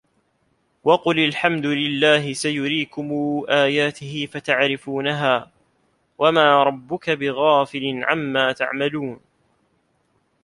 [0.83, 3.09] وَقُلِ الحَمدُ لِلَّهِ سَيُريكُم
[3.49, 5.51] آياتِهِ فَتَعرِفونَها
[6.17, 9.19] وَما رَبُّكَ بِغافِلٍ عَمّا تَعمَلونَ